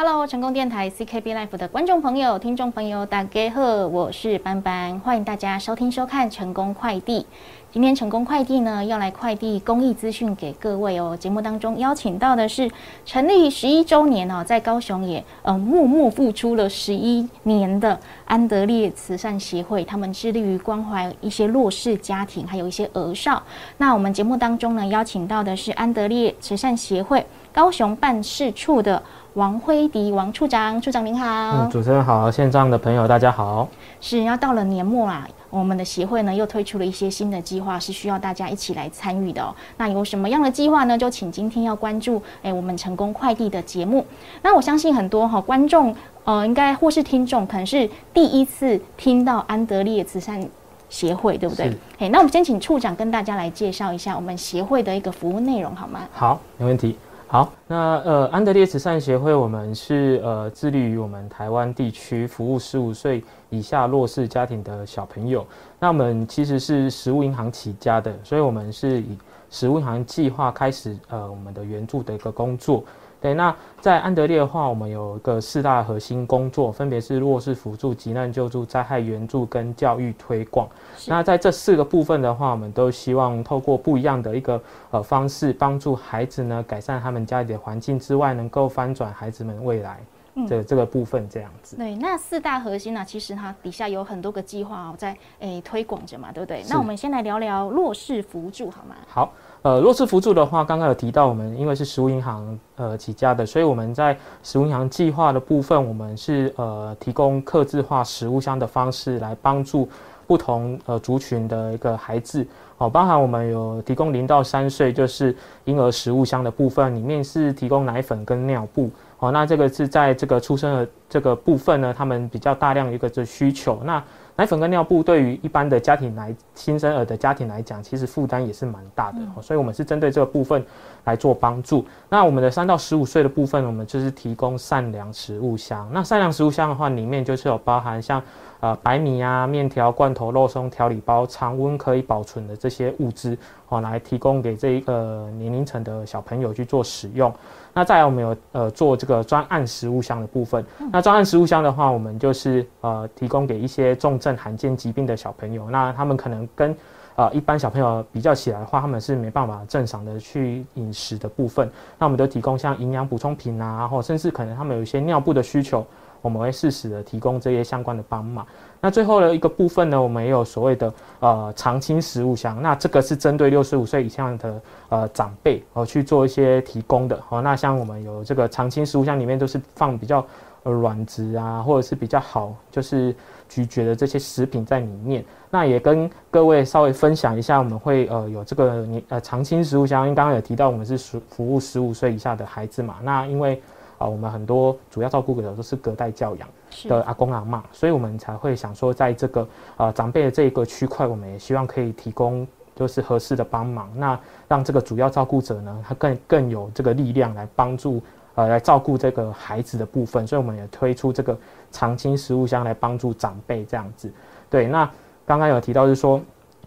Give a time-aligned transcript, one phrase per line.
[0.00, 7.26] Hello，成功电台 CKB Life 的观众朋友、听众朋友，大家好，我是班班，欢迎大家收听收看成功快递。
[7.70, 11.16] 今天成功快递呢要来快递公益资讯给各位哦。
[11.18, 12.70] 节目当中邀请到的是
[13.04, 23.42] 成立十一周年哦，在高雄也呃默默付出了十一年的安德烈慈善协会，他们致力于关怀一些弱势家庭，还有一些儿少。
[23.78, 29.02] 那我们节目当中呢邀请到的是安德烈慈善协会高雄办事处的
[29.34, 31.26] 王辉迪王处长，处长您好。
[31.64, 33.68] 嗯，主持人好，线上的朋友大家好。
[34.00, 35.28] 是要到了年末啦。
[35.50, 39.54] 我们的协会呢又推出了一些新的计划，是需要大家一起来参与的哦。
[39.76, 40.96] 那有什么样的计划呢？
[40.96, 44.04] 就请今天要关注诶，我们成功快递的节目。
[44.42, 50.42] 那我相信很多哈观众呃，应该或是听众，可能是第一次听到安德烈慈善
[50.88, 51.72] 协会，对不对？
[51.98, 56.00] 诶，那我们先请处长跟大家来介绍一下我们协会的一个服务内容，好吗？
[56.12, 56.96] 好，没问题。
[57.30, 65.46] 好，那呃，安德烈慈善协会，我们是呃致力于我们台湾地区服务十五岁以下弱势家庭的小朋友。
[65.78, 69.18] 那我们其实是食物银行起家的，所以我们是以
[69.50, 72.82] 食物银行计划开始呃我们的援助的一个工作。
[73.20, 80.68] 对，那在安德烈的话，我们有一个四大核心工作，分别是弱势辅助、急难救助、灾害援助跟教育推广。
[81.06, 84.60] 那在这四个部分的话，我们都希望透过不一样的一个
[84.92, 89.98] 呃方式，帮助孩子呢改善他们家里的环境之外，能够翻转孩子们未来。
[90.46, 91.76] 这这个部分这样子。
[91.76, 96.62] 对，那四大核心呢，其实它底下有很多个计划哦，在诶推广着嘛，对不对？
[96.68, 98.94] 那我们先来聊聊弱势扶助好吗？
[99.08, 99.32] 好。
[99.62, 109.88] 呃，弱势扶助的话，刚刚有提到，我们因为是食物银行呃起家的，所以我们在食物银行计划的部分，我们是呃提供客制化食物箱的方式来帮助
[110.28, 115.34] 不同呃族群的一个孩子，哦，包含我们有提供零到三岁就是
[115.64, 124.00] 婴儿食物箱的部分，里面是提供奶粉跟尿布，哦，那这个是在这个出生的这个部分呢，他们比较大量一个这需求，那。
[124.38, 130.64] 奶粉跟尿布对于一般的家庭来新生儿的家庭来讲，其实负担也是蛮大的，所以我们是针对这个部分
[131.06, 131.84] 来做帮助。
[132.08, 135.90] 那我们的三到十五岁的部分，我们就是提供善良食物箱。
[135.92, 138.22] 那善良食物箱的话，里面就是有包含像
[138.60, 143.36] 呃白米啊、面条、罐头、肉松、调理包、常温可以保存的这些物资，
[143.68, 147.32] 哦，来提供给这一个年龄层的小朋友去做使用。
[147.72, 150.64] 那再来，我们有呃做这个专案食物箱的部分。
[150.92, 155.70] 那专案食物箱的话，我们就是呃提供给一些重症罕见疾病的小朋友。
[155.70, 156.76] 那他们可能跟
[157.14, 161.70] 呃一般小朋友比较起来的话，他们是没办法正常的去饮食的部分。
[161.96, 165.86] 那我们都提供像营养补充品啊，或甚至可能他们有一些尿布的需求。
[166.20, 168.46] 我们会适时的提供这些相关的帮忙。
[168.80, 172.62] 那最后的一个部分呢，我们也有所谓的呃长青食物箱。
[172.62, 177.42] 那这个是针对六十五岁以上的呃长辈哦去做一些提供的哦。
[177.42, 180.24] 那像我们有这个长青食物箱里面都是放比较
[180.62, 183.12] 呃软质啊，或者是比较好就是
[183.48, 185.24] 咀嚼的这些食品在里面。
[185.50, 192.96] 那也跟各位稍微分享一下，我们会呃有这个你呃长青食物箱，因为刚刚有提到我们是服服务十五岁以下的孩子嘛。
[193.02, 193.60] 那因为
[193.98, 196.48] 啊，我们很多主要照顾者都是隔代教养
[196.88, 208.00] 的阿公阿妈，所以我们才会想说，在这个呃长辈的这一个区块，我们也希望可以提供就是合适的帮忙，那让这个主要照顾者呢，他更更有这个力量来帮助
[208.36, 211.36] 呃来照顾这个孩子的部分，所以我们也推出这个
[211.72, 214.08] 常青食物箱来帮助长辈这样子。
[214.48, 214.88] 对，那
[215.26, 216.20] 刚刚有提到就是说，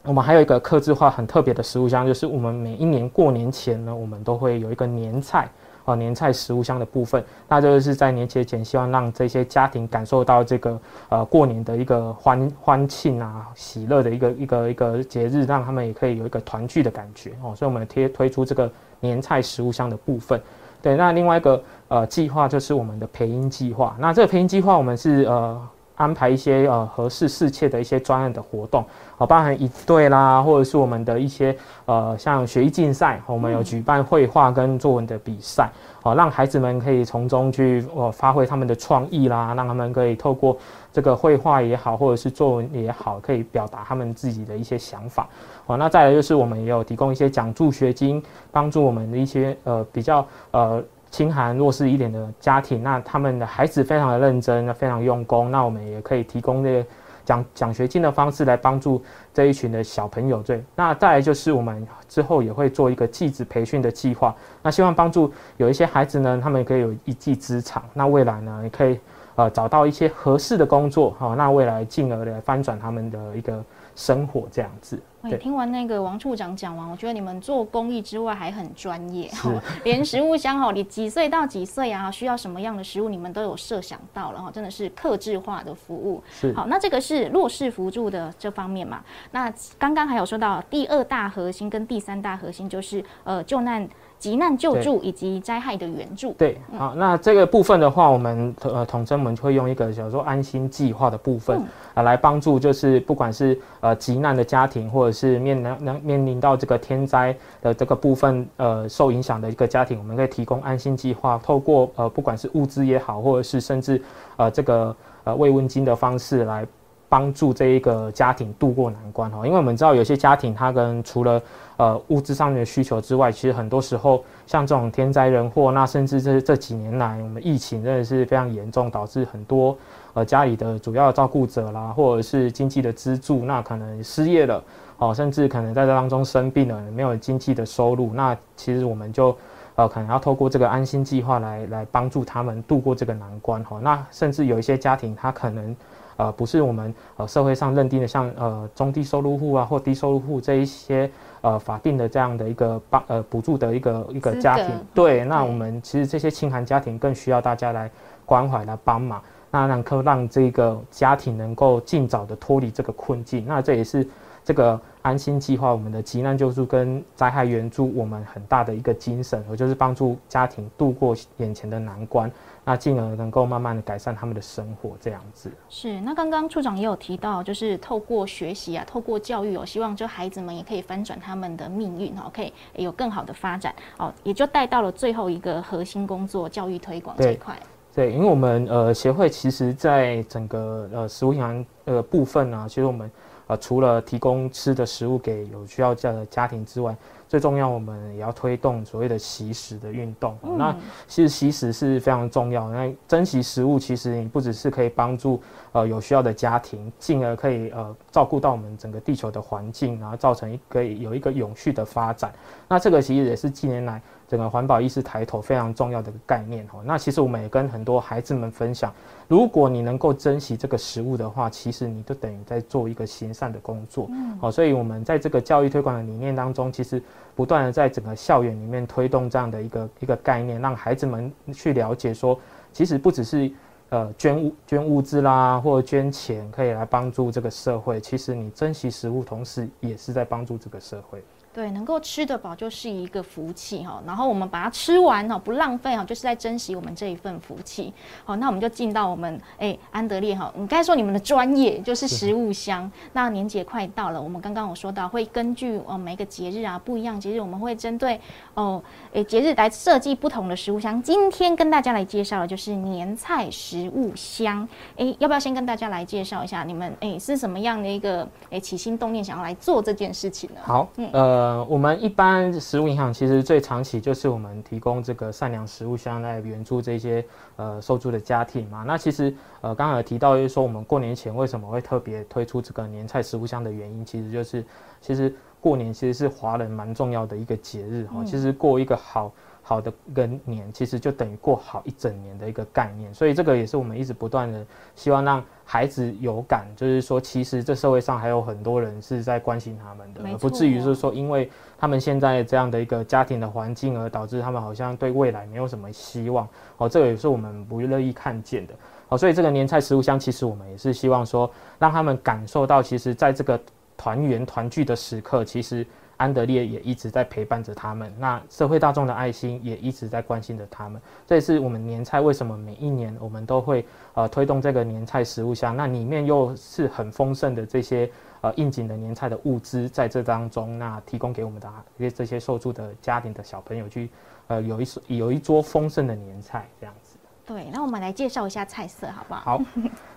[0.03, 5.49] 我们还有一个客制化很特别的食物箱，就是我们每一年过年前呢，我们都会有一个年菜。
[5.96, 10.79] 年菜食物箱的部分，那就是在年节前，希望让这些家庭感受到这个
[11.09, 17.56] 呃过年的一个欢欢庆啊、喜乐的一个一个一个节日，让他们也可以有一个团聚的感觉哦。
[17.56, 20.41] 所以我们贴推出这个年菜食物箱的部分。
[20.81, 23.96] 对，那另外一个呃计划就是我们的培音计划。
[24.00, 25.62] 那这个培音计划，我们是呃。
[25.96, 28.84] 安排一些呃合适适切的一些专案的活动，
[29.21, 31.55] 好，包含一队啦，或者是我们的一些
[31.85, 35.69] 呃像学艺竞赛，我们有举办绘画跟作文的比赛，
[36.01, 40.57] 好，让孩子们可以从中去呃发挥他们的创意啦，让他们可以透过
[40.91, 45.29] 这个绘画也好，或者是作文也好，可以表达他们自己的一些想法，
[45.67, 50.84] 好，那再来就是我们也有提供一些奖助学金，帮助我们的一些呃比较呃。
[51.11, 56.85] 清寒弱势一点的家庭，那他们的孩子非常的认真，非常用功，那我们也可以提供这个
[57.26, 59.02] 奖奖学金的方式来帮助
[59.34, 60.41] 这一群的小朋友。
[60.44, 69.00] 对，那再来就是我们之后也会做一个继子培训的计划，那希望帮助有一些孩子呢，他们可以有一技之长，那未来呢也可以
[69.35, 73.64] 呃找到一些合适的工作，好，那未来进而来翻转他们的一个
[74.01, 74.99] 生活这样子。
[75.21, 79.51] 对，听完那个王处长讲完，我觉得你们做公益之外还很专业哈，
[79.85, 86.23] 连食物箱哈，你几岁到几岁啊，需要什么样的食物，你们都有设想到了哈，真的是克制化的服务。
[86.31, 89.03] 是好，那这个是弱势辅助的这方面嘛？
[89.29, 93.87] 那刚刚还有说到第二大核心跟第三大核心就是呃救难。
[94.22, 96.32] 急难救助以及灾害的援助。
[96.38, 101.59] 对，好，那这个部分的话，我们呃统称我们会用一个叫做安心计划的部分
[101.96, 114.00] 啊，来帮助就是不管是呃急难的家庭，或者是面临能面临到这个天灾的这个部分呃受影响的一个家庭，我们可以提供安心计划，透过呃不管是物资也好，或者是甚至
[114.38, 116.64] 呃这个呃慰问金的方式来。
[117.12, 121.41] 帮助这一个家庭渡过难关哈，因为我们知道有些家庭他跟除了
[121.81, 129.75] 呃物质上面的需求之外，其实很多时候像这种天灾人祸，那甚至这这几年来我们疫情真的是非常严重，导致很多
[130.13, 134.63] 呃家里的主要照顾者啦，或者是经济的支柱，那可能失业了
[134.99, 139.35] 哦，甚至可能在这当中生病了，没有经济的收入，那其实我们就
[139.73, 145.75] 呃可能要透过这个安心计划来来帮助他们度过这个难关哈，那甚至有一些家庭他可能。
[146.17, 151.09] 呃，不是我们呃社会上认定的像呃中低收入户啊或低收入户这一些
[151.41, 157.90] 呃法定的这样的一个帮呃补助的一个一个家庭，对，那我们其实这些清寒家庭更需要大家来
[158.26, 164.08] 关怀来帮忙，那让可让这个家庭能够尽早的脱离这个困境，那这也是
[164.43, 172.31] 这个安心计划我们的急难救助跟灾害援助我们很大的一个精神，也就是帮助家庭度过眼前的难关。
[172.63, 175.99] 那进而能够慢慢的改善他们的生活，这样子是。
[176.01, 187.57] 那刚刚处长也有提到，就是透过学习啊，透过教育哦，希望就孩子们也可以翻转他们的命运哦，可以有更好的发展哦，也就带到了最后一个核心工作——教育推广这一块。
[187.95, 193.09] 对，因为我们呃协会其实在整个呃食物银行呃部分呢，其实我们
[193.51, 196.95] 呃除了提供吃的食物给有需要这样的家庭之外，
[197.27, 200.37] 最重要，我们也要推动所谓的习食的运动。
[200.57, 200.73] 那
[201.05, 202.69] 其实习食是非常重要。
[202.69, 205.41] 那珍惜食物，其实你不只是可以帮助
[205.73, 212.31] 呃有需要的家庭，进而可以呃照顾到我们整个地球的环境，然后造成一个有一个永续的发展。
[212.69, 214.01] 那这个其实也是近年来。
[214.31, 216.79] 整个环保意识抬头非常重要的一个概念哈。
[216.85, 218.93] 那其实我们也跟很多孩子们分享，
[219.28, 224.07] 如果你能够珍惜这个食物的话，其实你就等于在做一个行善的工作。
[224.09, 227.03] 嗯，好，所以我们在这个教育推广的理念当中，其实
[227.35, 232.39] 不断的在整个校园里面推动这样的一个一个概念，让孩子们去了解说，
[232.72, 233.51] 其实不只是
[233.89, 241.22] 呃捐物捐物资啦，或者捐钱可以来帮助这个社会，其实你珍惜食物，同时也是在帮助这个社会。
[241.53, 244.01] 对，能够吃得饱就是一个福气哈。
[244.05, 247.93] 然后我们把它吃完哈，不浪费哈，就是在珍惜我们这一份福气。
[248.23, 252.89] 好，那我们就进到我们哎安德烈哈，你该说你们的专业就是食物箱。
[253.11, 258.17] 那年节快到了，我们刚刚有说到会根据哦每个节日啊不一样节日，我们会针对
[258.53, 258.81] 哦
[259.12, 261.03] 诶节日来设计不同的食物箱。
[261.03, 264.65] 今天跟大家来介绍的就是年菜食物箱。
[264.95, 270.62] 哎，要不要先跟大家来介绍一下你们哎是什么样的一个哎起心动念想要来做这件事情呢？
[270.63, 271.40] 好，嗯呃。
[271.41, 278.84] 呃，我们一般食物银行其实最长期就是我们提供这个善良食物箱来援助这些呃受助的家庭嘛。
[278.86, 284.63] 那其实呃刚刚有提到就是说我们过年前为什么会特别推出这个年菜食物箱的原因，其实就是
[285.01, 288.24] 其实过年其实是华人蛮重要的一个节日哈。
[288.24, 289.32] 其实过一个好。
[289.63, 294.65] 好的个年，其实就等于过好一整年的一个概念，所以这个也是我们一直不断的
[294.96, 306.48] 希望让孩子有感，就是说，其实这社会上还有很多人是在关心他们的，而不至于是说，因为他们现在这样的一个家庭的环境，而导致他们好像对未来没有什么希望。
[306.77, 308.74] 哦，这个也是我们不乐意看见的。
[309.10, 313.60] 哦，所以这个年菜食物箱，其实我们也是希望说，让他们感受到，其实在这个
[313.96, 315.86] 团圆团聚的时刻，其实。
[316.22, 321.01] 安德烈也一直在陪伴着他们，那社会大众的爱心也一直在关心着他们。
[321.25, 328.08] 这也是我们年菜为什么每一年我们都会呃推动这个年菜食物箱，那里面又是很丰盛的这些
[328.42, 334.08] 呃应景的年菜的物资在这当中，那提供给我们的这些这些受助的家庭的小朋友去
[334.46, 337.11] 呃有一有一桌丰盛的年菜这样子。
[337.45, 339.41] 对，那我们来介绍一下菜色好不好？
[339.41, 339.62] 好。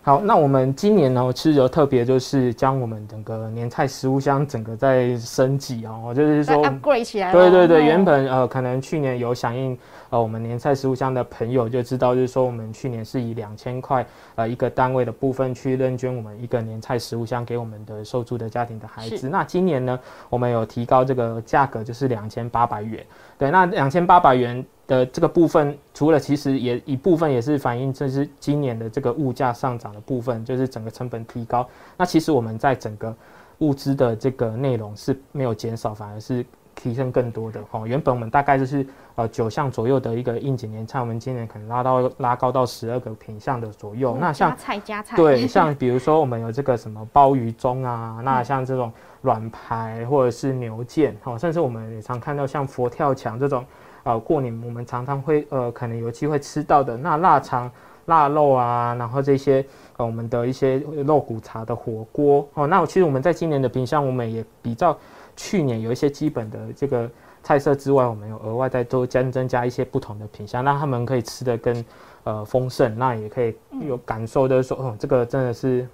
[0.03, 7.33] 好，那我们今年呢，其实有特别就是将我们整个年菜食物箱整个在升级哦，就是说 upgrade 起来。
[7.33, 9.77] 对对对，原本呃可能去年有响应
[10.15, 14.07] 呃我们年菜食物箱的朋友就知道，就是说我们去年是以两千块
[14.37, 19.29] 呃一个单位的部分去认捐我们一个年菜食物箱给我们的受助的家庭的孩子。
[19.29, 19.99] 那今年呢，
[20.31, 23.05] 我们有提高这个价格，就是两千八百元。
[23.37, 29.93] 对，那两千八百元的这个部分，除了其实也一部分也是反映这是今年的这个物价上涨。
[29.93, 33.15] 的部分就是整个成本提高，那其实我们在整个
[33.59, 37.87] 物资的这个内容是没有减少，反而是提升更多的哦。
[37.87, 44.17] 原本我们大概就是呃九项左右的一个应景年菜，我们今年可能拉到拉高到十二个品项的左右。
[44.21, 53.65] 那像菜加菜，对， 像比如说我们有这个什么鲍鱼盅啊，那像这种软排或者是牛腱哦，甚至我们也常看到像佛跳墙这种，
[54.03, 57.71] 呃，过年我们常常会呃可能有机会吃到的那腊肠。
[58.07, 59.65] 腊肉啊，然后这些
[59.97, 60.77] 呃我们的一些
[61.07, 64.95] 肉骨茶的火锅哦，那其实我们在今年的品相，我们也比较
[65.37, 67.11] 去年有一些基本的这个
[67.43, 71.85] 菜色之外，我们有额外再多加增加一些不同的品相，让他们可以吃的更
[72.25, 75.87] 呃丰盛，那也可以有感受的说，哦，这个真的是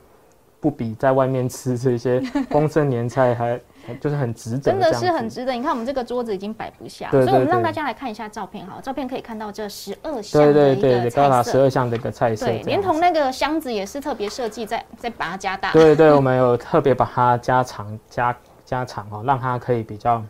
[0.60, 2.20] 不比在外面吃这些
[2.50, 3.60] 丰盛年菜还。
[3.98, 5.52] 就是很值得，真的是很值得。
[5.52, 8.78] 你看我们这个桌子已经摆不下，所以我们让大家来看一下照片哈。
[8.80, 15.72] 照片可以看到这十二项的一个菜色，十二项的一个菜色，对，连同那个箱子也是特别设计，在在把它加大。
[15.72, 18.36] 对对，我们有特别把它加长、加
[18.70, 20.22] 加长哦，让它可以比较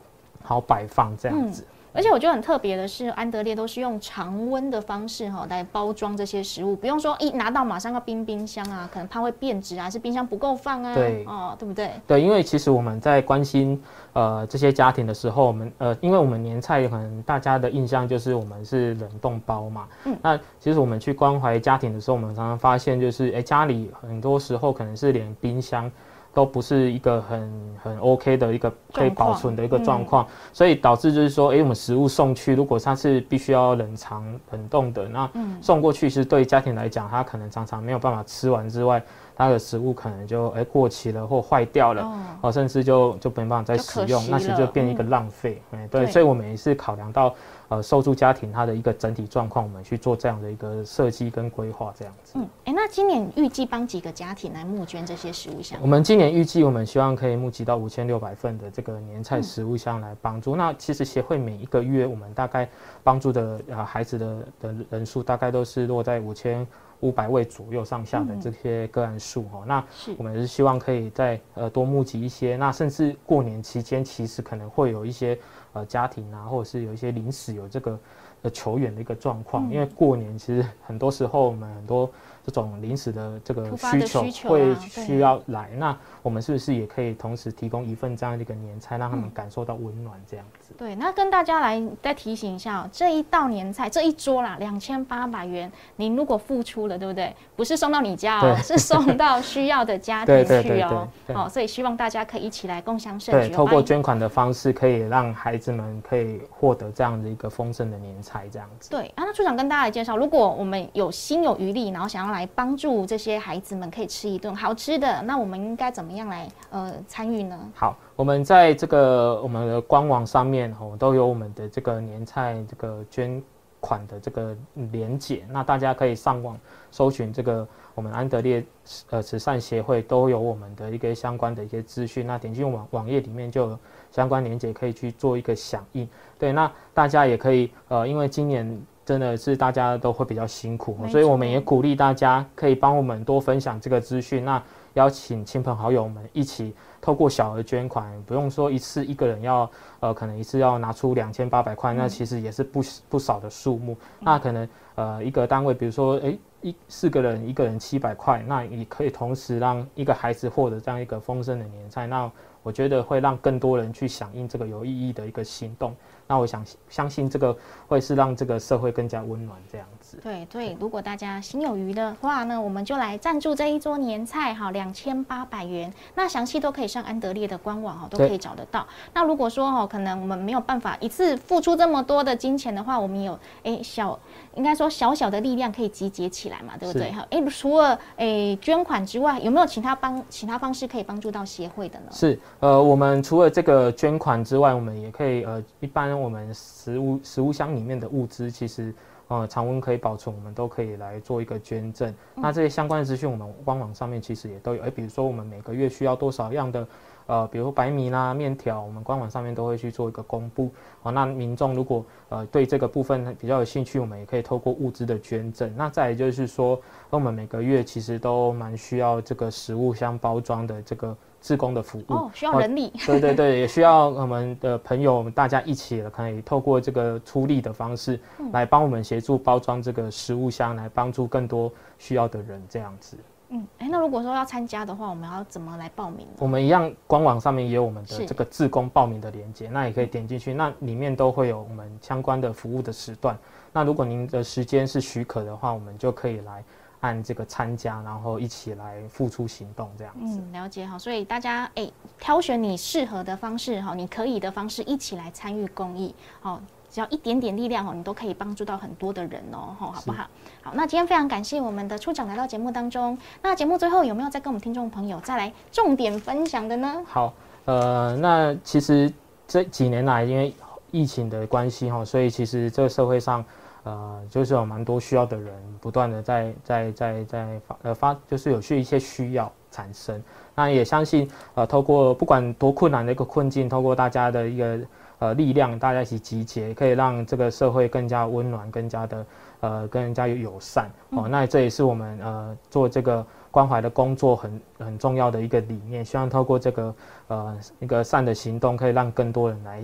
[0.43, 1.63] 好摆放这样子。
[1.93, 11.91] 而且我觉得很特别的是，安德烈都是用常温的方式哈来包装这些食物，不用说一拿到马上要冰冰箱啊，可能怕会变质啊，是冰箱不够放啊，对，哦，对不对？
[12.07, 13.83] 对，因为其实我们在关心
[14.13, 25.91] 呃这些家庭的时候，我们呃，因为我们年菜可能大家的印象就是我们是冷冻包嘛，嗯，那其实我们去关怀家庭的时候，我们常常发现就是，哎，家里很多时候可能是连冰箱。
[26.33, 39.03] 都不是一个很很 OK 的一个可以保存的一个状况，所以导致就是说，哎，我们食物送去，如果它是必须要冷藏冷冻的，那送过去是对家庭来讲，他可能常常没有办法吃完之外，
[39.37, 42.09] 他的食物可能就哎过期了或坏掉了，
[42.43, 47.35] 哦，甚至就就没办法再使用，那其实就变一个浪费，哎，对，所以我们也是考量到。
[47.71, 52.33] 呃，受助家庭它的一个整体状况，我们去做这样的一个设计跟规划，这样子。
[52.35, 55.79] 嗯，哎，那今年预计帮几个家庭来募捐这些食物箱？
[55.81, 60.57] 我们今年预计，我们希望可以募集到五千六百份的这个年菜食物箱来帮助。
[60.57, 62.69] 那其实协会每一个月，我们大概
[63.05, 66.67] 帮助的呃孩子的的人数，大概都是落在五千
[66.99, 69.63] 五百位左右上下的这些个案数哈。
[69.65, 69.85] 那
[70.19, 72.57] 我们是希望可以再呃多募集一些。
[72.57, 75.39] 那甚至过年期间，其实可能会有一些。
[75.73, 77.99] 呃，家庭啊，或者是有一些临时有这个
[78.43, 82.11] 呃求援的一个状况，因为过年其实很多时候我们很多。
[82.47, 90.73] 这种临时的这个需求会需要来，那我们是不是也可以同时提供一份这样的一个年菜，让他们感受到温暖这样子？
[90.79, 97.35] 对，那跟大家来再提醒一下，这一道年菜这一桌啦，两千八百元，您如果付出了，对不对？
[97.55, 101.07] 不是送到你家哦，是送到需要的家庭 去哦。
[101.29, 103.49] 哦，所以希望大家可以一起来共享盛举。
[103.49, 108.89] 对，透过捐款的方式，可以让孩子们可以获得这样的一个丰盛的年菜这样子。
[108.89, 112.30] 对，啊，那处长跟大家来介绍，如果我们有心有余力，然后想要。
[112.31, 117.59] 来帮助这些孩子们可以吃一顿好吃的，那我们应该怎么样来呃参与呢？
[117.75, 123.43] 好，我们在这个我们的官网上面哦，都有我们的这个年菜这个捐
[123.81, 124.57] 款的这个
[124.93, 126.59] 连结，那大家可以上网
[126.91, 128.65] 搜寻这个我们安德烈
[129.11, 132.27] 呃慈善协会，都有我们的一个相关的一些资讯。
[132.27, 133.79] 那点进网网页里面就有
[134.11, 136.09] 相关连结，可以去做一个响应。
[136.39, 138.81] 对，那大家也可以呃，因为今年。
[139.11, 144.45] 真的是大家都会比较辛苦，所以我们也鼓励大家可以帮我们多分享这个资讯。
[144.45, 144.63] 那
[144.95, 153.97] 邀请亲朋好友们一起透过小额捐款，不用说一次一个人要呃，可能一次要拿出两千八百块，那其实也是不不少的数目。
[154.21, 162.07] 那可能呃一个单位，比如说诶一四个人一个人七百块，那你可以同时让一个孩子获得这样一个丰盛的年菜。
[162.07, 162.31] 那
[162.63, 165.97] 我觉得会让更多人去响应这个有意义的一个行动。
[166.31, 167.55] 那我想相信这个
[167.89, 170.17] 会是让这个社会更加温暖这样子。
[170.23, 175.93] 对对，如果大家心有余的话呢，我们就来赞助这一桌年菜哈，两千八百元。
[176.15, 178.87] 那详细都可以上安德烈的官网哈，都可以找得到。
[179.13, 184.17] 那如果说哈，可能我们没有办法一次付出这么多的金钱的话，我们有诶小，
[184.55, 187.11] 应该说小小的力量可以集结起来嘛，对不对？
[187.11, 192.07] 哈，诶，除了诶捐款之外，有没有其他帮其他方式可以帮助到协会的呢？
[192.13, 196.20] 是，呃，我们除了这个捐款之外，我们也可以呃一般。
[196.21, 198.95] 我们食物食物箱里面的物资，其实
[199.29, 202.15] 呃常温可以保存，我们都可以来做一个捐赠。
[202.35, 204.83] 那这些相关的资讯，我们官网上面其实也都有。
[204.83, 206.87] 哎，比如说我们每个月需要多少样的
[207.27, 210.71] 呃，比如说白米啦、面条，我们官网上面都会去做一个公布。
[211.03, 215.73] 哦，那民众如果呃对这个部分比较有兴趣，我们也可以透过物资的捐赠。
[215.77, 221.17] 那再就是说，我们每个月其实都蛮需要这个食物箱包装的这个。
[221.41, 222.93] 自工的服务哦，需要人力。
[223.07, 228.21] 对对对， 也需要我们的朋友，我们大家一起可以透过这个出力的方式，
[228.53, 233.17] 来帮我们协助包装这个食物箱，来帮助更多需要的人这样子。
[233.53, 236.25] 嗯，哎，那如果说要参加的话，我们要怎么来报名？
[236.39, 243.37] 我们一样，官网上面也有我们的这个自工报名的链接，那也可以点进去，那里面都会有我们相关的服务的时段。
[243.73, 246.63] 那如果您的时间是许可的话，我们就可以来
[247.01, 250.39] 按这个参加，然后一起来付出行动这样子。
[250.39, 260.27] 嗯，了解哈，所以大家哎，挑选你适合的方式哈，你可以的方式一起来参与公益，好，只要一点点力量哦，你都可以帮助到很多的人哦，吼，好不好？
[260.63, 263.17] 好，那今天非常感谢我们的处长来到节目当中。
[263.43, 267.03] 那节目最后有没有再跟我们听众朋友再来重点分享的呢？
[267.07, 267.33] 好，
[267.65, 269.11] 呃，那其实
[269.49, 270.55] 这几年来，因为
[270.91, 273.43] 疫情的关系哈，所以其实这个社会上，
[273.85, 280.23] 呃，就是有蛮多需要的人，不断的在在在在发呃发，就是有去一些需要产生。
[280.55, 284.79] 那也相信，呃，透过不管多困难的一个困境，透过大家的一个
[285.19, 289.27] 呃力量，大家一起集结，可以让这个社会更加温暖，更加的
[289.61, 291.27] 呃更加有友善哦。
[291.27, 296.05] 那这也是我们呃做这个关怀的工作很很重要的一个理念。
[296.05, 296.95] 希望透过这个
[297.29, 299.83] 呃一个善的行动，可以让更多人来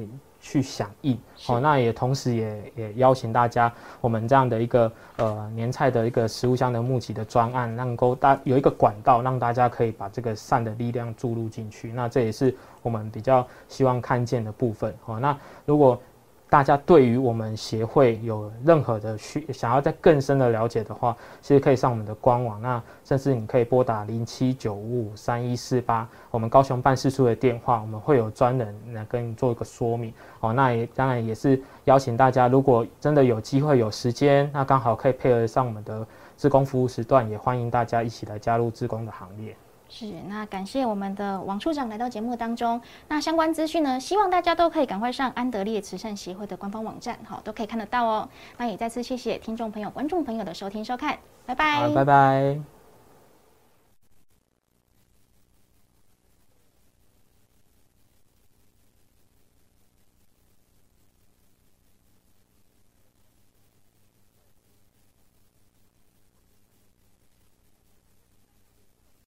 [0.49, 1.59] 去响应哦。
[1.59, 11.91] 那也同时也也邀请大家，我们这样的一个呃年菜的一个食物箱的募集的专案，能够大有一个管道，让大家可以把这个善的力量注入进去。
[11.93, 15.19] 那这也是我们比较希望看见的部分哦。
[15.19, 16.01] 那如果
[16.49, 30.15] 大家对于我们协会有任何的需想要再更深的了解的话，其实可以上我们的官网，那甚至你可以拨打零七九五五三一四八，我们高雄办事处的电话，我们会有专人来跟你做一个说明。
[30.41, 39.57] 哦，那也当然也是邀请大家，如果真的有机会有时间，那刚好可以配合上我们的志工服务时段，也欢迎大家一起来加入志工的行列。
[39.89, 42.81] 是，那感谢我们的王处长来到节目当中。
[43.09, 48.29] 那相关资讯呢，希望大家都可以赶快上安德烈慈善协会的官方网站，好，都可以看得到哦。
[48.57, 52.76] 那也再次谢谢听众朋友、观众朋友的收听收看，拜拜，拜拜。